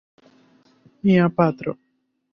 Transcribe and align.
Mia 1.03 1.29
patro. 1.37 1.77